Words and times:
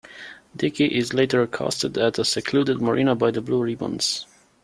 Dickey 0.55 0.95
is 0.97 1.13
later 1.13 1.43
accosted 1.43 1.95
at 1.95 2.17
a 2.17 2.25
secluded 2.25 2.81
marina 2.81 3.13
by 3.13 3.29
the 3.29 3.39
Blue 3.39 3.61
Ribbons. 3.61 4.25